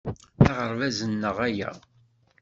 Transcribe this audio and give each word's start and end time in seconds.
D 0.43 0.45
aɣerbaz-nneɣ 0.51 1.37
aya. 1.47 1.69